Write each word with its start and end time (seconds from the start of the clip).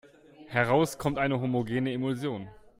Heraus 0.47 0.97
kommt 0.97 1.19
eine 1.19 1.39
homogene 1.41 1.93
Emulsion. 1.93 2.49